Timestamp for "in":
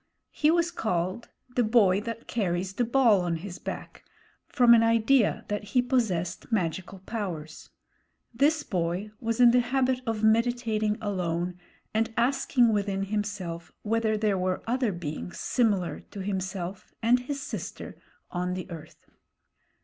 9.39-9.51